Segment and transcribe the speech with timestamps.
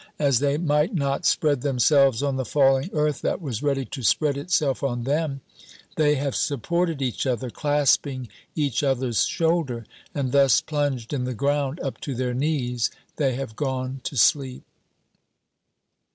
[0.17, 4.35] As they might not spread themselves on the falling earth that was ready to spread
[4.35, 5.41] itself on them,
[5.95, 9.85] they have supported each other, clasping each other's shoulder;
[10.15, 14.63] and thus plunged in the ground up to their knees, they have gone to sleep.